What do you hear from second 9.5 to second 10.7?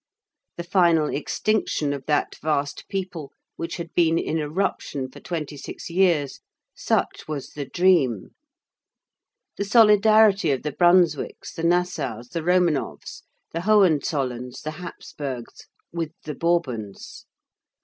The solidarity of